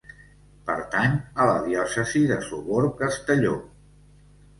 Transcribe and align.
Pertany 0.67 1.11
a 1.43 1.45
la 1.49 1.57
Diòcesi 1.65 2.21
de 2.31 2.39
Sogorb-Castelló. 2.47 3.53